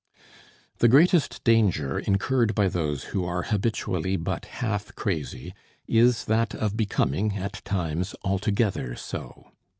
[0.79, 5.53] The greatest danger incurred by those who are habitually but half crazy,
[5.87, 9.51] is that of becoming, at times, altogether so.